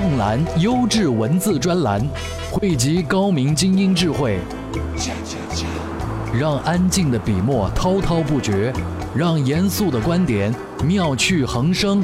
[0.00, 2.02] 纵览优质文字专栏，
[2.50, 4.38] 汇集高明精英智慧，
[6.32, 8.72] 让安静的笔墨滔滔不绝，
[9.14, 12.02] 让严肃的观点妙趣横生。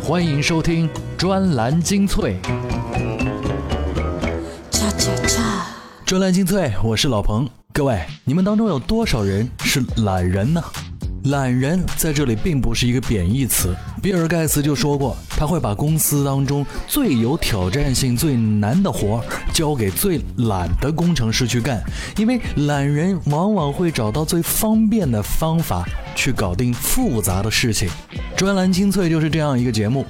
[0.00, 0.88] 欢迎收听
[1.18, 2.36] 专栏精粹。
[6.04, 7.48] 专栏精粹，我是老彭。
[7.76, 10.64] 各位，你们当中有多少人是懒人呢？
[11.24, 13.76] 懒人在这里并不是一个贬义词。
[14.00, 21.82] 比尔盖茨就说过，他会把公司当中最有挑战性、最难的活儿交给最懒的工程师去干，
[22.16, 27.90] 因为懒人往往会找到最方便的方法去搞定复杂的事情。
[28.36, 30.04] 专栏精粹就是这样一个节目。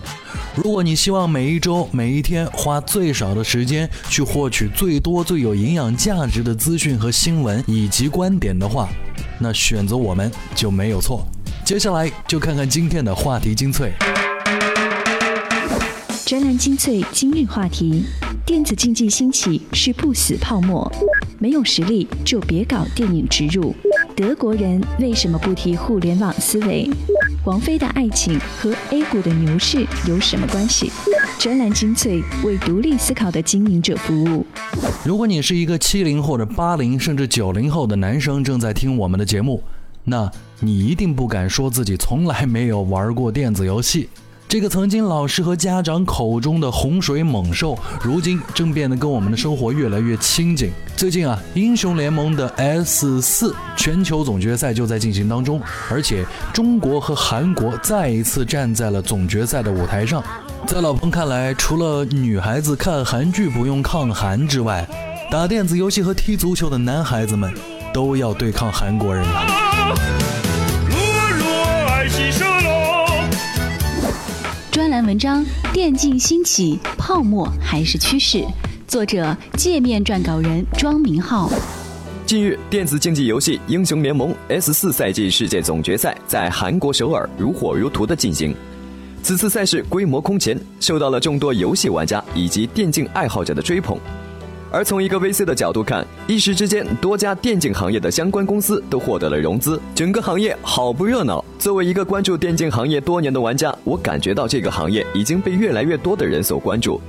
[0.56, 8.88] 如果你希望每一周、每一天花最少的时间去获取最多、最有营养价值的资讯和新闻以及观点的话，
[9.38, 11.24] 那选择我们就没有错。
[11.64, 13.92] 接下来就看看今天的话题精粹。
[16.24, 18.02] 专栏精粹今日话题：
[18.44, 20.90] 电子竞技兴起是不死泡沫，
[21.38, 23.72] 没有实力就别搞电影植入。
[24.16, 26.90] 德国人为什么不提互联网思维？
[27.46, 30.90] 王菲的爱情和 A 股的牛市有什么关系？
[31.38, 34.44] 专栏精粹为独立思考的经营者服务。
[35.04, 39.62] 如果你是一个七零或者八零甚至九零后的男生，正在听我们的节目，
[40.02, 44.08] 那你一定不敢说自己从来没有玩过电子游戏。
[44.48, 50.70] 这个曾经老师和家长口中的洪水猛兽，如今正变得跟我们的生活越来越亲近。
[50.96, 56.24] 最近啊，英雄联盟的 S 四全球总决赛就在进行当中，而且
[56.54, 60.22] 中国和韩国再一次站在了总决赛的舞台上。
[60.64, 64.88] 在老彭看来，除了女孩子看韩剧不用抗韩之外，
[65.28, 67.52] 打电子游戏和踢足球的男孩子们
[67.92, 70.45] 都要对抗韩国人了。
[74.96, 78.42] 栏文章：电竞兴起，泡沫还是趋势？
[78.88, 81.50] 作者：界面撰稿人庄明浩。
[82.24, 88.56] 近日，电子竞技游戏《英雄联盟》S 四赛季世界总决赛在韩国首尔如火如荼地进行。
[89.22, 93.98] 此次赛事规模空前，受到了众多游戏玩家以及电竞爱好者的追捧。
[94.76, 101.42] 而从一个 VC 的角度看，一时之间，多家电竞行业的相关公司都获得了融资，整个行业好不热闹。
[101.58, 107.00] 作为一个关注电竞行业多年的玩家，我感觉到这个行业已经被越来越多的人所关注。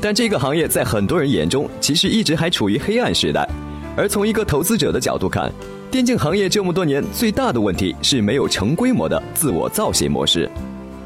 [0.00, 3.48] 但这个行业在很多人眼中，其实一直还处于黑暗时代。
[3.96, 5.48] 而从一个投资者的角度看，
[5.92, 10.50] 电竞行业这么多年最大的问题是没有成规模的自我造血模式。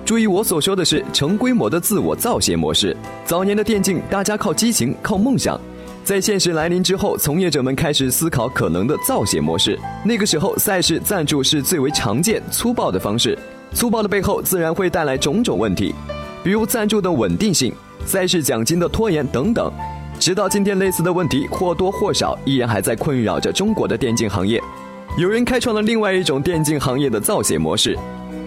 [0.02, 2.96] 注意，我所说的是成规模的自我造血模式。
[3.26, 5.60] 早年的电竞，大家靠激情、靠梦想。
[6.06, 9.76] 在现实来临之后，从业者们开始思考可能的造血模式。
[10.04, 13.36] 那个时候，赛事赞助是最为常见、粗暴的方式。
[13.72, 15.92] 粗暴的背后，自然会带来种种问题，
[16.44, 17.74] 比如赞助的稳定性、
[18.04, 19.68] 赛事奖金的拖延等等。
[20.20, 24.62] 直到今天，类似的问题或多或少依然还在困扰着中国的电竞行业。
[25.18, 27.98] 有人开创了另外一种电竞行业的造血模式。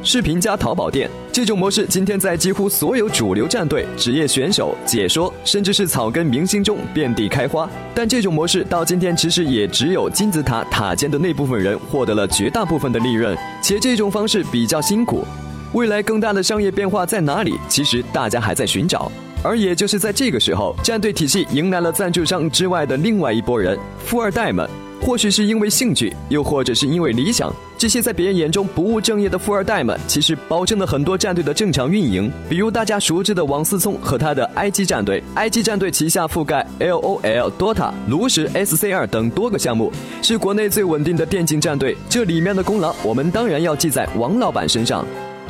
[0.02, 7.70] 视频加淘宝店这种模式，今天在几乎所有主流战队、职业选手、解说，甚至是草根明星中遍地开花。
[7.94, 15.26] 但这种模式到今天，其实也只有金字塔塔尖的那部分人获得了绝大部分的利润，且这种方式比较辛苦。
[15.74, 17.56] 未来更大的商业变化在哪里？
[17.68, 19.12] 其实大家还在寻找。
[19.44, 24.68] 而也就是在这个时候，战队体系迎来了赞助商之外的另外一拨人——富二代们。
[25.02, 32.30] 或许是因为兴趣，又或者是因为理想，这些在别人眼中不务正业的富二代们，其实保证了很多战队的正常运营。
[32.50, 41.96] 比如大家熟知的王思聪和他的 IG 战队，IG 战队旗下覆盖 LOL、DOTA、炉石、SC2 等多个项目，是国内最稳定的电竞战队。
[42.10, 45.06] 这里面的功劳，我们当然要记在王老板身上。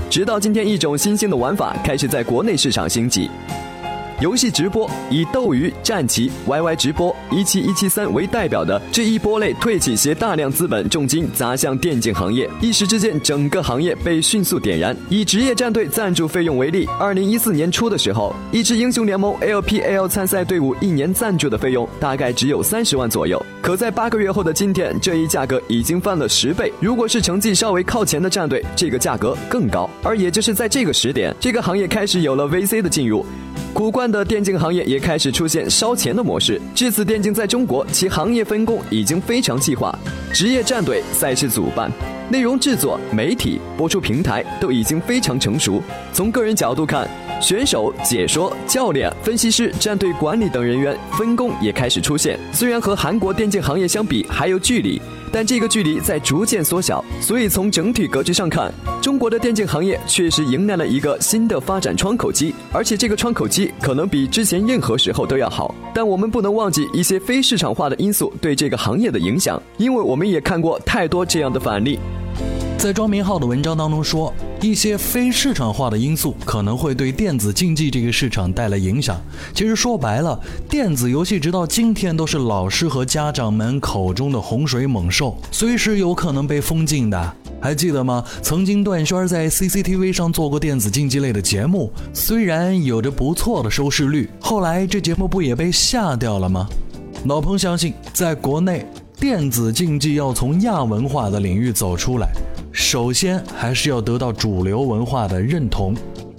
[0.10, 3.30] 直到今天，一种新兴的玩法开始在国内市场兴起。
[4.22, 14.94] 游戏直播以斗鱼、战旗、YY 直播、一七一七三为代表的这一波类退起携大量资本重金砸向电竞行业，一时之间整个行业被迅速点燃。
[15.08, 26.74] 以职业战队赞助费用为例，二零一四年初的时候，一支英雄联盟 LPL 参赛队伍一年赞助的费用大概只有三十万左右，可在八个月后的今天，这一价格已经翻了十倍。
[26.82, 29.90] 如果是成绩稍微靠前的战队，这个价格更高。
[30.04, 33.26] 而也就是在这个时点，这个行业开始有了 VC 的进入。
[33.74, 36.60] 古怪的电竞行业也开始出现烧钱的模式。
[36.76, 39.98] 至此，电竞在中国其行业分工已经非常细化，
[40.34, 41.90] 职业战队、赛事主办、
[42.30, 45.82] 内容制作、媒体、播出平台都已经非常成熟。
[46.12, 47.08] 从个人角度看，
[47.40, 52.38] 选手、解说、教练、分析师、战队管理等人员分工也开始出现。
[52.52, 55.02] 虽然和韩国电竞行业相比还有距离，
[55.32, 58.72] 但这个距离在逐渐缩小，所以从整体格局上看，
[59.02, 65.74] 中国的电竞行业确实迎来了一个新的发展窗口期，而且这个窗口期可能比之前任何时候都要好。
[65.94, 72.00] 但我们不能忘记一些非市场化的因素对这个行业的影响，因为我们也看过太多这样的反例。
[72.80, 79.20] 在庄明浩的文章当中说，一些非市场化的因素可能会对电子竞技这个市场带来影响。
[79.54, 80.40] 其实说白了，
[80.70, 87.36] 电子游戏直到今天都是老师和家长们口中的洪水猛兽，随时有可能被封禁的。
[87.60, 88.24] 还记得吗？
[88.42, 96.66] 曾经段轩在 CCTV 上做过电子竞技类的节目，虽然有着不错的收视率，后来这节目不也被下掉了吗？
[97.26, 98.86] 老彭相信，在国内
[99.20, 102.30] 电子竞技要从亚文化的领域走出来。
[102.80, 105.94] 首先还是要得到主流文化的认同。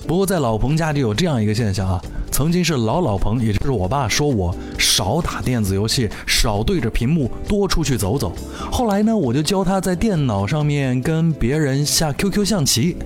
[0.07, 2.01] 不过在老彭家里有这样一个现象啊，
[2.33, 8.33] 曾经是老老彭，也就是我爸说我少打电子游戏，少对着屏幕，多出去走走。
[8.73, 12.97] 后来呢，我就教他在电脑上面跟别人下 QQ 象棋。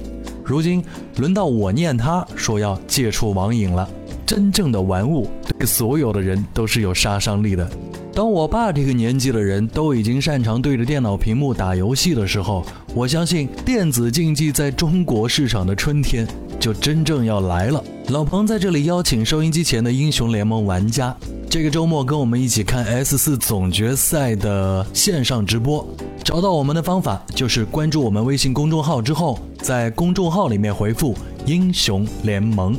[0.45, 0.83] 如今
[1.17, 3.87] 轮到我念他说要戒除网瘾了。
[4.25, 5.29] 真正的玩物
[5.59, 7.69] 对所有的人都是有杀伤力的。
[8.15, 12.65] 当我爸这个年纪的人都已经擅长对着电脑屏幕打游戏的时候，
[12.95, 16.25] 我相信电子竞技在中国市场的春天
[16.61, 17.83] 就真正要来了。
[18.11, 21.13] 老彭在这里邀请收音机前的英雄联盟玩家，
[21.51, 25.85] 这个周末跟我们一起看 S 四总决赛的线上直播。
[26.23, 31.17] 找到我们的方法就是关注我们微信公众号之后，在公众号里面回复
[31.47, 32.79] “英雄联盟”。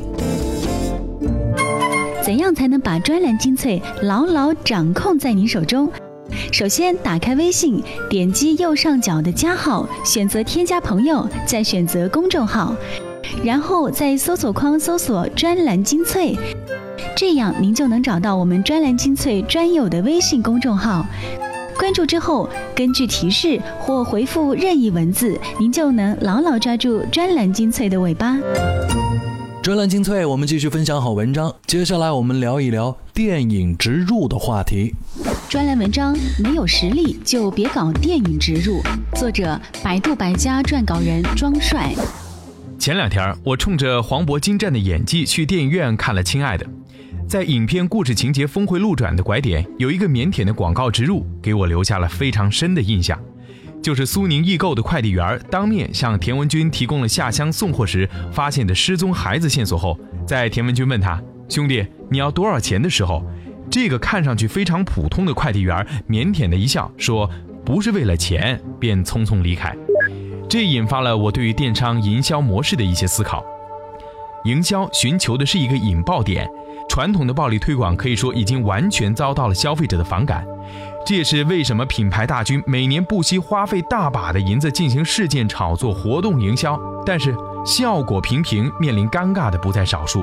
[2.24, 5.90] 怎样才把专栏精粹牢牢掌控在您手中？
[6.52, 12.76] 首先，打开微信，点击右上角的加号，选择添加朋友，再选择公众号，
[13.42, 16.38] 然后在搜索框搜索“专栏精粹”，
[17.16, 21.04] 这样您就能找到我们专栏精粹专有的微信公众号。
[21.76, 28.38] 关注之后，根据提示或回复任意文字，您就能牢牢抓住专栏精粹的尾巴。
[29.66, 31.52] 专栏精粹，我们继续分享好文章。
[31.66, 34.94] 接下来我们聊一聊电影植入的话题。
[35.48, 38.80] 专栏文章：没有实力就别搞电影植入。
[39.16, 41.92] 作者：百度百家撰稿人庄帅。
[42.78, 46.64] 前两天我冲着黄渤精湛的演技去电影院看了《亲爱的》。
[47.28, 53.18] 在影片故事情节峰回路转的拐点，有一个腼腆的广告植入，给我留下了非常深的印象。
[53.86, 59.96] 就是苏宁易购的快递员当面向田文军提供了下乡送货时发现的失踪孩子线索后，
[60.26, 63.24] 在田文军问他兄弟你要多少钱的时候，
[63.70, 67.30] 这个看上去非常普通的快递员腼腆的一笑，说
[67.64, 69.72] 不是为了钱，便匆匆离开。
[70.48, 73.44] 这引发了我对于电商营销模式的一些思考。
[74.46, 76.44] 营销寻求的是一个引爆点，
[76.88, 80.44] 传统的暴力推广可以说已经完全遭到了消费者的反感。
[81.06, 86.76] 这也是为什么品牌大军每年不惜花费大把的银子进行事件炒作、活动营销，
[87.06, 87.32] 但是
[87.64, 90.20] 效果平平，面临尴尬的不在少数。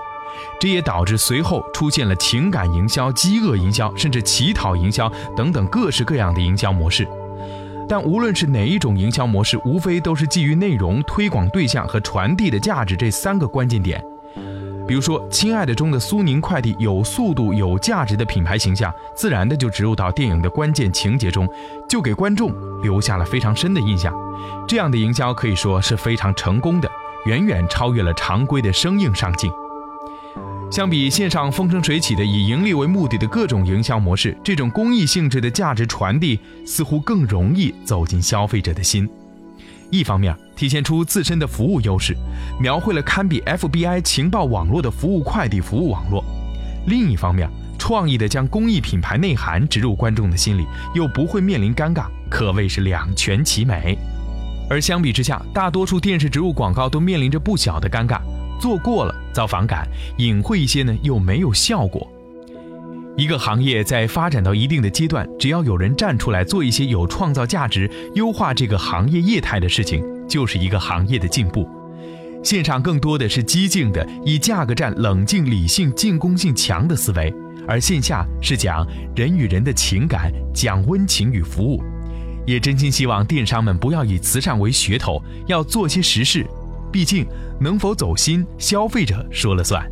[0.59, 7.07] 这也导致随后出现了情感营销、饥饿营销，甚至乞讨营销等等各式各样的营销模式。
[7.87, 14.03] 但无论是哪一种营销模式，无非都是基于内容、推广对象和传递的价值这三个关键点。
[14.93, 21.49] 比如说，《亲爱的》中的苏宁快递有速度、有价值的品牌形象，自然的就植入到电影的关键情节中，
[21.89, 22.53] 就给观众
[22.83, 24.13] 留下了非常深的印象。
[24.67, 26.87] 这样的营销可以说是非常成功的，
[27.25, 29.51] 远远超越了常规的生硬上镜。
[30.69, 39.09] 相比线上风生水起的以盈利为目的的各种营销模式，这种公益性质的价值传递似乎更容易走进消费者的心。
[39.89, 42.15] 一方面体现出自身的服务优势，
[42.59, 46.23] 描绘了堪比 FBI 情报网络的服务快递服务网络；
[46.87, 53.97] 另一方面，创意的将公益品牌内涵植入观众的心里，又不会面临尴尬，可谓是两全其美。
[54.69, 58.19] 而相比之下，大多数电视植入广告都面临着不小的尴尬，
[58.59, 62.07] 做过了遭反感，隐晦一些呢又没有效果。
[63.15, 71.67] 一个行业在发展到一定的阶段，只要有人站出来做一些有创造价值、优化这个行业业态的事情，就是一个行业的进步。
[72.43, 77.33] 线上更多的是激进的，以价格战、冷静理性、进攻性强的思维；
[77.67, 81.81] 而线下是讲人与人的情感，讲温情与服务。
[82.45, 86.45] 也真心希望电商们不要以慈善为噱头，要做些实事。
[86.91, 87.25] 毕竟
[87.61, 89.89] 能否走心，消费者说了算。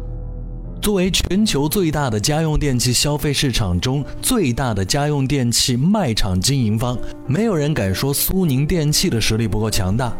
[0.82, 6.98] 作为全球最大的家用电器消费市场中最大的家用电器卖场经营方，
[7.28, 10.12] 没有人敢说苏宁电器的实力不够强大。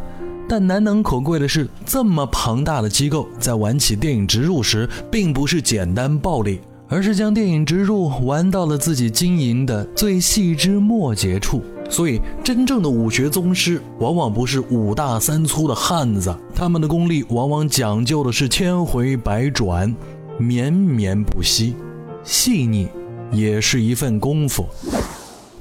[0.48, 11.64] 但难能可贵的是，这么庞大的机构在玩起电影植入时，并不是简单暴力，而是将电影植入玩到了自己经营的最细枝末节处。
[11.90, 19.94] 所以，真正的武学宗师往往不是五大三粗的汉子，他们的功力往往讲究的是千回百转、
[20.42, 21.76] 绵绵不息，
[22.24, 22.88] 细腻
[23.32, 24.68] 也是一份功夫。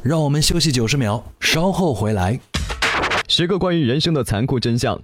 [0.03, 2.41] 让我们休息九十秒，稍后回来。
[3.29, 4.99] 十个关于人生的残酷真相：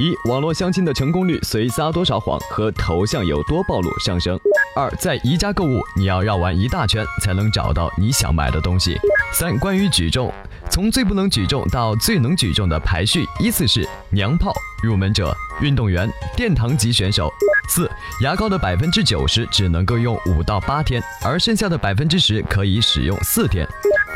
[0.00, 4.36] 一、网络相亲的成功率随撒多少谎和头像有多暴露上升；
[4.76, 8.94] 二、在宜家购物，你要绕完一大圈才能找到你想买的东西；
[9.32, 10.32] 三、关于举重，
[10.68, 14.52] 从最不能举重到最能举重的排序依次是娘炮、
[14.82, 17.32] 入门者、运动员、殿堂级选手。
[17.68, 17.88] 四、
[18.22, 23.66] 牙膏的百分之九十只能够用五到八天，而剩下的百分之十可以使用四天。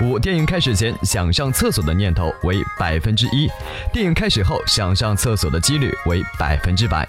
[0.00, 3.48] 五、电影开始前想上厕所的念头为百分之一，
[3.92, 7.08] 电影开始后想上厕所的几率为百分之百。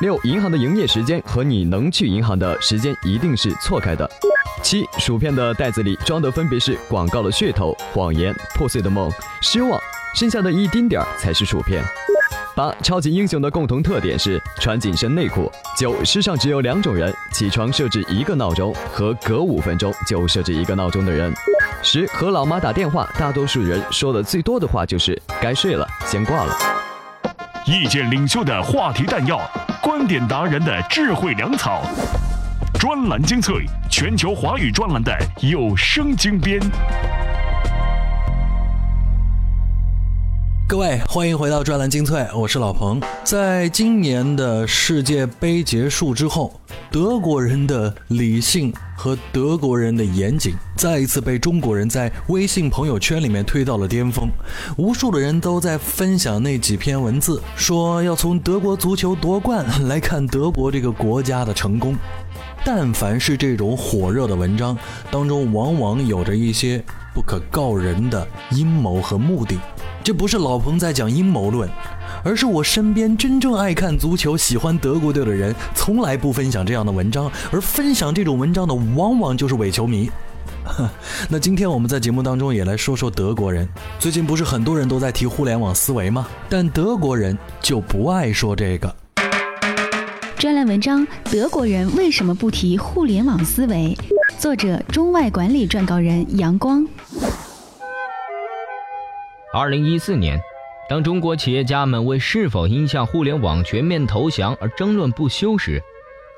[0.00, 4.08] 六、银行的营业时间和你能去银行的时间一定是错开的。
[4.62, 9.80] 七、薯片的袋子里装的分别是广告的噱头、谎言、破碎的梦、失望，
[10.14, 11.82] 剩下的一丁点儿才是薯片。
[12.54, 15.50] 八、超级英雄的共同特点是穿紧身内裤。
[15.76, 21.32] 九、世上只有两种人：起床设置一个闹钟和隔五分钟就设置一个闹钟的人。
[21.82, 26.87] 十、和老妈打电话，大多数人说的最多的话就是该睡了，先挂了。
[27.70, 29.38] 意见领袖的话题弹药，
[29.82, 31.82] 观点达人的智慧粮草，
[32.80, 36.58] 专栏精粹，全球华语专栏的有声精编。
[40.66, 42.98] 各位，欢迎回到专栏精粹，我是老彭。
[43.22, 46.58] 在今年的世界杯结束之后，
[46.90, 54.26] 德国人的理性和德国人的严谨再一次被中国人在微信朋友圈里面推到了巅峰。
[54.78, 61.94] 无数的人都在分享那几篇文字，说要从德国足球夺冠来看德国这个国家的成功。
[62.64, 64.76] 但凡是这种火热的文章
[65.10, 66.82] 当中，往往有着一些
[67.14, 69.58] 不可告人的阴谋和目的。
[70.08, 71.68] 这不是老彭在讲阴谋论，
[72.24, 80.10] 而是我身边真正爱看足球、喜欢德国队的人，从来不分享这样的文章，而分享这种文章的往往就是伪球迷。
[81.28, 83.68] 那今天我们在节目当中也来说说德国人。
[83.98, 86.26] 最近不是很多人都在提互联网思维吗？
[86.48, 88.96] 但德国人就不爱说这个。
[90.38, 93.94] 专栏文章：德国人为什么不提互联网思维？
[94.38, 96.88] 作者：中外管理撰稿人杨光。
[99.58, 100.40] 二零一四年，
[100.88, 105.82] 当中国企业家们为是否应向互联网全面投降而争论不休时，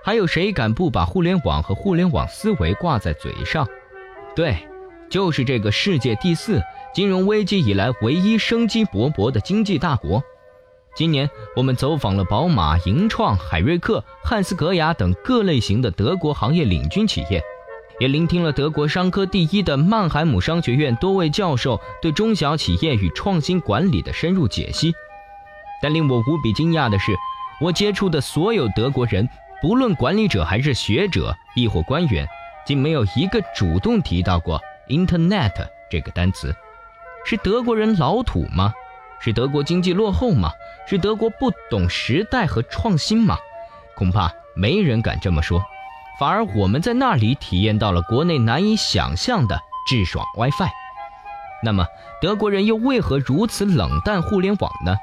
[0.02, 3.68] 还有谁敢不把互联网和互联网思维挂在嘴上？
[4.34, 4.56] 对，
[5.10, 6.62] 就是这个世界第四、
[6.94, 10.22] 金融危机以来唯一生机勃勃的经济大国。
[10.96, 17.42] 今年，我们走访了宝马、盈创、海瑞克、汉斯格雅等各类型的德国行业领军企业。
[18.00, 24.94] 也聆听了德国商科第一的曼海姆商学院多位教授对中小企业与创新管理的深入解析，
[25.82, 27.12] 但令我无比惊讶的是，
[27.60, 29.28] 我接触的所有德国人，
[29.60, 32.26] 不论管理者还是学者，亦或官员，
[32.64, 35.52] 竟没有一个主动提到过 “Internet”
[35.90, 36.56] 这个单词。
[37.26, 38.72] 是德国人老土吗？
[39.20, 40.50] 是德国经济落后吗？
[40.88, 43.36] 是德国不懂时代和创新吗？
[43.94, 45.62] 恐怕没人敢这么说。
[46.20, 49.58] 反而我们在那里体验到了国内难以想象的
[49.88, 50.68] 智爽 WiFi。
[51.64, 51.86] 那么
[52.20, 54.94] 德国人又为何如此冷淡互联网呢？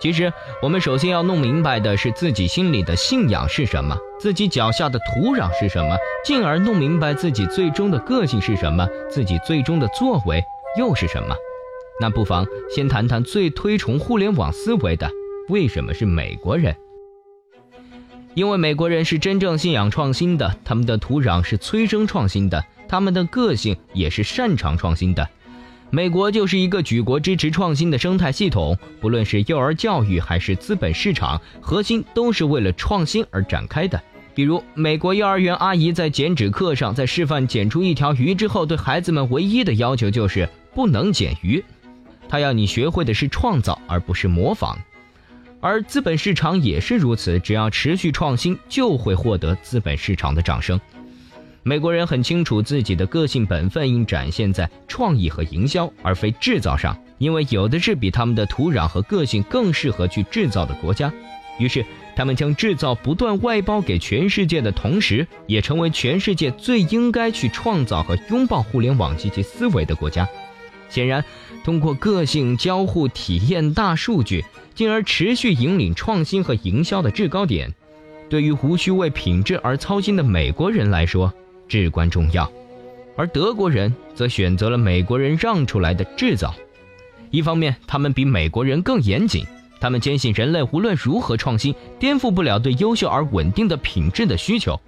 [0.00, 10.44] 其实我们首先要弄明白的是自己心里的信仰是什么，自己脚下的土壤是什么，进而弄明白自己最终的个性是什么，自己最终的作为
[10.76, 11.36] 又是什么。
[12.00, 15.08] 那不妨先谈谈最推崇互联网思维的，
[15.50, 16.74] 为什么是美国人？
[18.38, 25.28] 因为美国人是真正信仰创新的，他们的土壤是催生创新的，他们的个性也是擅长创新的。
[25.90, 34.00] 美国就是一个举国支持创新的生态系统，不论是幼儿教育还是资本市场，核心都是为了创新而展开的。
[34.36, 41.64] 比如，美国幼儿园阿姨在剪纸课上，在示范剪出一条鱼之后，对孩子们唯一的要求就是不能剪鱼，
[42.28, 44.78] 她要你学会的是创造，而不是模仿。
[45.60, 50.80] 而资本市场也是如此，只要持续创新，就会获得资本市场的掌声。
[51.64, 61.12] 美国人很清楚自己的个性本分应展现在创意和营销，而非制造上，因为有的是比他们的土壤和个性更适合去制造的国家。
[61.58, 61.84] 于是，
[62.14, 70.26] 他们将制造不断外包给全世界的同时，也成为全世界最应该去创造和拥抱互联网及其思维的国家。
[70.88, 71.24] 显然，
[71.64, 74.44] 通过个性交互体验大数据。
[74.74, 77.74] 进而持续引领创新和营销的制高点，
[78.30, 81.34] 对于无需为品质而操心的美国人来说
[81.66, 82.48] 至关重要，
[83.16, 86.54] 而德国人则选择了美国人让出来的制造，
[87.32, 89.44] 一方面，他们比美国人更严谨，
[89.80, 94.80] 他们坚信人类无论如何创新，颠覆不了对优秀而稳定的品质的需求。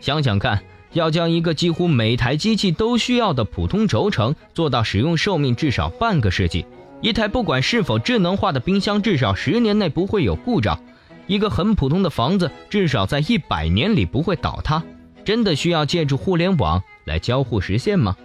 [0.00, 0.60] 想想看，
[0.92, 6.66] 要将一个几乎每台机器都需要的普通轴承做到使用寿命至少半个世纪，
[7.00, 10.82] 一台不管是否智能化的冰箱至少十年内不会有故障，
[11.26, 14.82] 一个很普通的房子至少在一百年里不会倒塌，
[15.24, 18.16] 真的需要借助互联网来交互实现吗？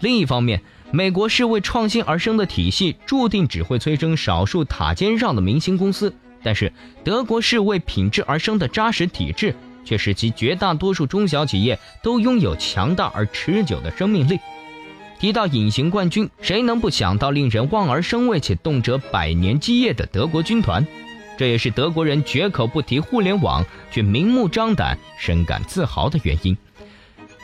[0.00, 0.62] 另一方面，
[0.92, 6.10] 美国是为创新而生的体系，注定只会催生少数塔尖上的明星公司；
[6.42, 9.54] 但是，德国是为品质而生的扎实体制，
[9.84, 14.38] 却使其绝大多数中小企业都拥有强大而持久的生命力。
[15.18, 20.86] 提到隐形冠军，谁能不想到令人望而生畏且动辄百年基业的德国军团？
[21.36, 26.56] 这也是德国人绝口不提互联网，却明目张胆、深感自豪的原因。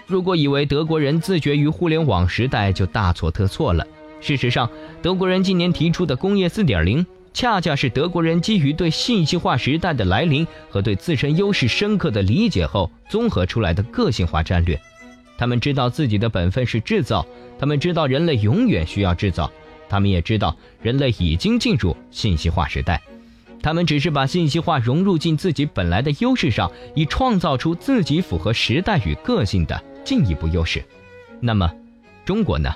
[0.07, 3.87] 如果以为德国人自觉于互联网时代，就大错特错了。
[4.21, 4.69] 事实上，
[5.01, 14.81] 德国人今年提出的工业4.0，恰恰是德国人基于对信息化时代的来临和对自身优势深刻的理解后综合出来的个性化战略。
[15.39, 17.27] 他们知道自己的本分是制造，
[17.59, 19.51] 他们知道人类永远需要制造，
[19.89, 23.01] 他们也知道人类已经进入信息化时代。
[23.63, 29.83] 他们只是把信息化融入进自己本来的优势上，以创造出自己符合时代与个性的。
[30.03, 30.83] 进一步优势，
[31.41, 31.71] 那么，
[32.25, 32.75] 中国呢？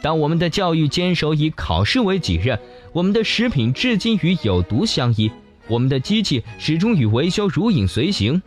[0.00, 2.58] 当我们的教育坚守以考试为己任，
[2.92, 5.30] 我们的食品至今与有毒相依，
[5.68, 8.42] 我们的机器始终与维修如影随形，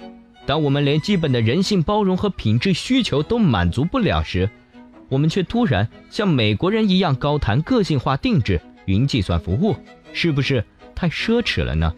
[0.45, 4.49] 当我们连基本的人性包容和品质需求都满足不了时，
[5.07, 9.75] 我们却突然像美国人一样高谈个性化定制、云计算服务，
[10.11, 11.93] 是不是太奢侈了呢？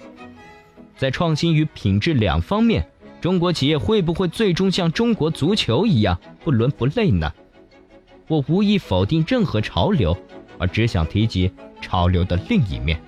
[0.96, 2.88] 在创新与品质两方面。
[3.22, 7.34] 中国企业会不会最终像中国足球一样不伦不类呢？
[8.28, 10.16] 我无意否定任何潮流，
[10.60, 11.52] 而只想提及
[11.86, 13.00] 潮流的另一面。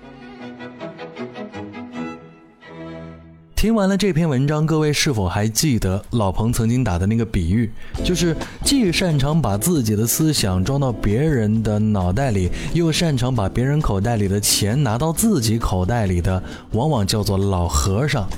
[3.56, 7.68] 听完了这篇文章，各位是否还记得老彭曾经打的那个比喻？
[8.04, 18.28] 就是既擅长把自己的思想装到别人的脑袋里，又擅长把别人口袋里的钱拿到自己口袋里的，往往叫做老和尚。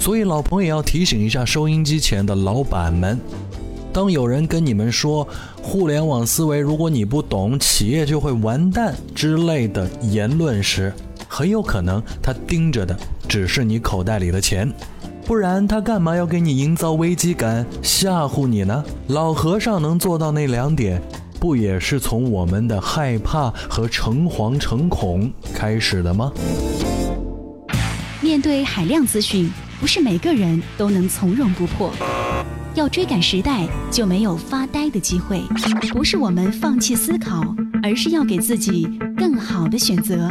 [0.00, 3.16] 所以，老彭也要提醒一下收音机前的老板们：
[3.94, 5.24] 当有人跟你们说
[5.62, 10.92] “互联网思维，如果你不懂，企业就会完蛋”之类的言论时，
[11.28, 14.68] 很有可能他盯着的只是你口袋里的钱，
[15.24, 18.84] 不然他干嘛要给你营造危机感、吓唬你呢？
[19.06, 21.00] 老和尚能做到那两点，
[21.38, 26.32] 不也是从我们的害怕和诚惶诚恐开始的吗？
[28.20, 29.48] 面对海量资讯。
[29.80, 31.92] 不是每个人都能从容不迫，
[32.74, 35.40] 要追赶时代，就没有发呆的机会。
[35.92, 37.40] 不是我们放弃思考，
[37.84, 40.28] 而是要给自己更好的选择。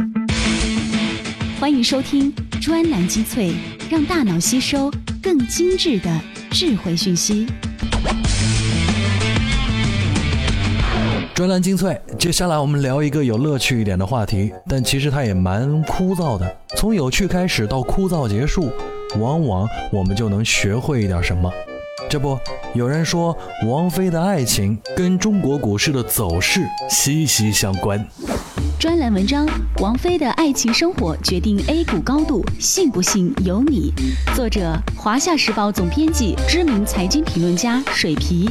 [1.57, 3.53] 欢迎收听专栏精粹，
[3.89, 6.19] 让大脑吸收更精致的
[6.51, 7.47] 智慧讯息。
[11.33, 16.57] 专栏精粹，接下来我们聊一个有乐趣一点的话题，但其实它也蛮枯燥的。
[16.75, 18.69] 从有趣开始到枯燥结束。
[19.19, 21.49] 往往我们就能学会一点什么。
[22.13, 22.37] 这不，
[22.75, 28.07] 有人说王菲的爱情跟中国股市的走势息息相关。
[28.77, 29.47] 专栏文章：
[29.79, 33.91] 王菲的爱情生活决定 A 股高度，信不信由你。
[34.35, 38.47] 作者：华夏时报总编辑、知名财经评论家水皮。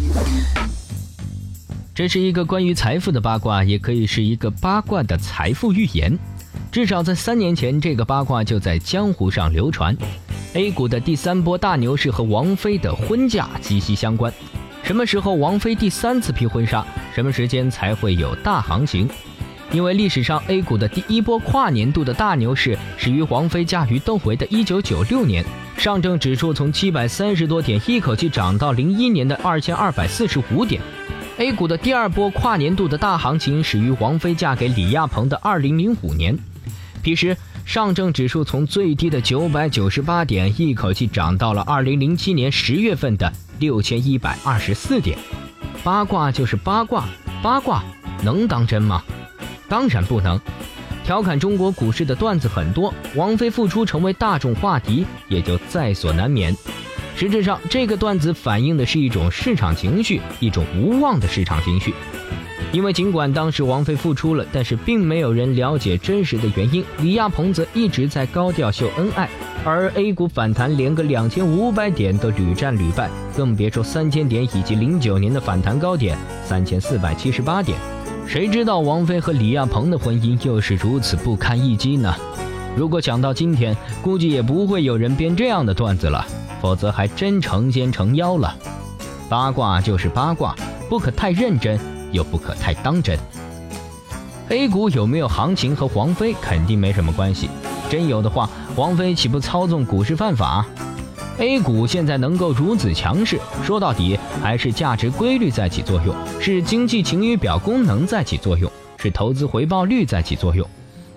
[1.94, 6.18] 这是一个关于财富的八卦，也可以是一个八卦的财富预言。
[6.72, 9.96] 至少在三年前，这个八卦就在江湖上流传。
[10.54, 14.30] A 股的第三波大牛市和王菲的婚嫁息息相关。
[14.82, 16.84] 什么时候王菲第三次披婚纱？
[17.14, 19.08] 什么时间才会有大行情？
[19.70, 25.42] 因为历史上 A 股的第一波跨年度的大牛市始于王菲嫁于窦唯的1996年，
[25.78, 30.82] 上证指数从730多点一口气涨到01年的2245点。
[31.38, 36.38] A 股的第二波跨年度的大行情始于王菲嫁给李亚鹏的2005年，
[37.02, 37.34] 彼时。
[37.64, 45.16] 上证指数从最低的九百九十八点一口气涨到了二零零七年十月份的六千一百二十四点。
[45.82, 47.04] 八卦就是八卦，
[47.42, 47.82] 八卦
[48.22, 49.02] 能当真吗？
[49.68, 50.38] 当然不能。
[51.04, 56.54] 调侃中国股市的段子很多，王菲复出成为大众话题也就在所难免。
[57.16, 61.94] 实质上，这个段子反映的是一种市场情绪，一种无望的市场情绪。
[62.72, 66.82] 因为尽管当时王菲复出了，但是并没有人了解真实的原因。
[67.00, 69.28] 李亚鹏则一直在高调秀恩爱，
[69.62, 77.78] 而 A 股反弹连个两千五百点都屡战屡败，更别说三千点以及零九年的反弹高点三千四百七十八点。
[78.26, 82.14] 谁知道王菲和李亚鹏的婚姻又是如此不堪一击呢？
[82.74, 86.24] 如果讲到今天，估计也不会有人编这样的段子了，
[86.62, 88.56] 否则还真成仙成妖了。
[89.28, 90.54] 八卦就是八卦，
[90.88, 91.78] 不可太认真，
[92.12, 93.18] 又不可太当真。
[94.48, 97.48] A 股有没有行情和王菲肯定没什么关系，
[97.90, 100.64] 真有的话，王菲岂不操纵股市犯法
[101.38, 110.68] ？A 股现在能够如此强势，说到底还是价值规律在起作用，是经济晴雨表功能在起作用，是投资回报率在起作用。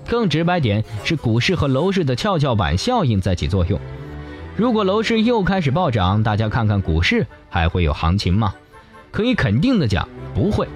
[0.08, 3.78] 更直白点，是股市和楼市的跷跷板效应在起作用。
[4.56, 8.54] 如果楼市又开始暴涨，大家看看股市还会有行情吗？
[9.12, 10.68] 可以肯定的讲，不会。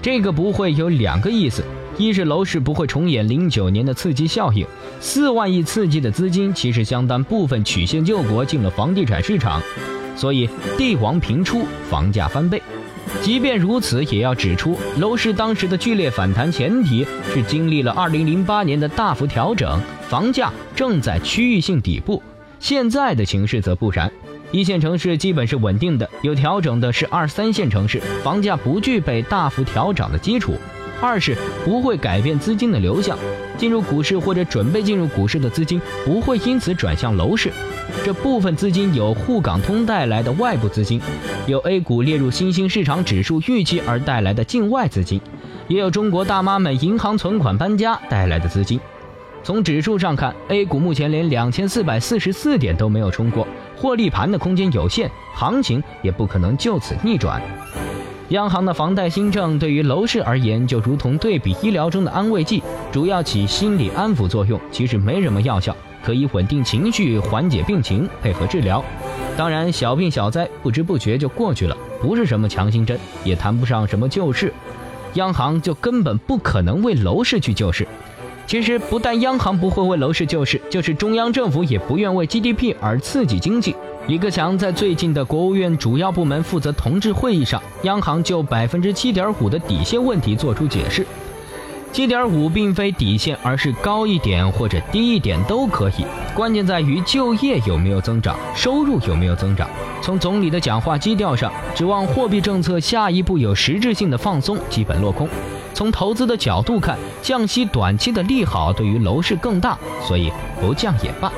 [0.00, 1.64] 这个不会有两个意思：
[1.96, 4.66] 一是楼市不会重演零九年的刺激效应，
[5.00, 9.60] 四万亿刺激的资金其实相当部分曲线救国进了房地产市场，
[10.14, 12.62] 所以地王频出，房价翻倍。
[13.22, 22.22] 即便如此，也要指出，楼市当时的剧烈反弹前提是经历了2008年的大幅调整，房价正在区域性底部。
[22.60, 24.12] 现在的形势则不然，
[24.50, 30.54] 一线城市基本是稳定的，有调整的是二三线城市，房价不具备大幅调整的基础。
[31.00, 33.16] 二是不会改变资金的流向，
[33.56, 37.52] 进入股市或者准备进入股市的资金不会因此转向楼市。
[38.04, 41.00] 这部分资金有沪港通带来的外部资金，
[41.46, 45.20] 有 A 股列入新兴市场指数预期而带来的境外资金，
[45.68, 48.80] 也有中国大妈们银行存款搬家带来的资金。
[49.44, 53.46] 从指数上看，A 股目前连两千四百四十四点都没有冲过，
[53.78, 57.40] 获利盘的空间有限，行情也不可能就此逆转。
[58.30, 62.62] 央行的房贷新政对于楼市而言，就如同对比医疗中的安慰剂，
[62.92, 68.84] 主要起心理安抚作用，其实没什么药效，可以稳定情绪、缓解病情、配合治疗。
[69.36, 74.52] 当然，小病小灾不知不觉就过去了，不是什么强心针，也谈不上什么救市。
[75.14, 77.86] 央行就根本不可能为楼市去救市。
[78.48, 83.76] 其实，不但央行不会为楼市救市，就是中央政府也不愿为 GDP 而刺激经济。
[84.06, 91.06] 李克强在最近的国务院主要部门负责同志会议上，央行就百分之七点五的底线问题作出解释。
[91.92, 99.68] 七点五并非底线，而是高一点或者低一点都可以，关键在于就业有没有增长，收入有没有增长。
[100.00, 105.28] 从总理的讲话基调上，指望货币政策下一步有实质性的放松，基本落空。
[105.78, 111.30] 从投资的角度看，降息短期的利好对于楼市更大，所以不降也罢。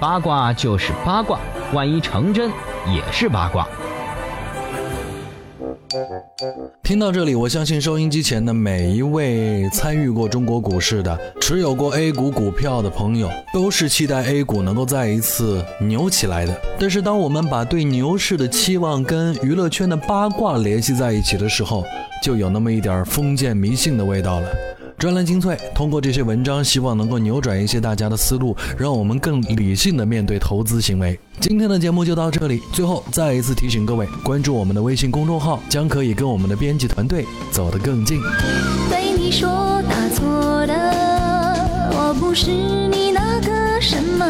[0.00, 1.38] 八卦就是八卦。
[1.74, 2.50] 万一成真，
[2.86, 3.68] 也是八卦。
[6.82, 16.60] 听到这里，我相信收音机前的每一位参与过中国股市的、持有过 A 股股票的朋友，都是期待 A 股能够再一次牛起来的。
[16.78, 21.84] 但是，当我们把对牛市的期望跟娱乐圈的八卦联系在一起的时候，
[22.22, 24.48] 就有那么一点封建迷信的味道了。
[24.98, 31.18] 专栏精粹通过这些文章，希望能够扭转一些大家的思路，让我们更理性的面对投资行为。
[31.38, 38.22] 今天的节目就到这里，最后再一次提醒各位，关注我们的微信公众号，将可以跟我们的编辑团队走得更近。
[38.88, 44.24] 对你说打错了，我不是你那个什么，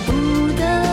[0.00, 0.87] 不得？